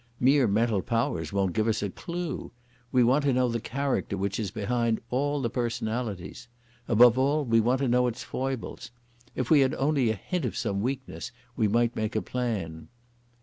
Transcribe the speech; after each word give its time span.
Mere 0.19 0.47
mental 0.47 0.81
powers 0.81 1.31
won't 1.31 1.53
give 1.53 1.67
us 1.67 1.83
a 1.83 1.89
clue. 1.91 2.51
We 2.91 3.03
want 3.03 3.23
to 3.25 3.33
know 3.33 3.47
the 3.49 3.59
character 3.59 4.17
which 4.17 4.39
is 4.39 4.49
behind 4.49 4.99
all 5.11 5.39
the 5.43 5.49
personalities. 5.51 6.47
Above 6.87 7.19
all 7.19 7.45
we 7.45 7.59
want 7.59 7.81
to 7.81 7.87
know 7.87 8.07
its 8.07 8.23
foibles. 8.23 8.89
If 9.35 9.51
we 9.51 9.59
had 9.59 9.75
only 9.75 10.09
a 10.09 10.15
hint 10.15 10.43
of 10.43 10.57
some 10.57 10.81
weakness 10.81 11.31
we 11.55 11.67
might 11.67 11.95
make 11.95 12.15
a 12.15 12.21
plan." 12.23 12.87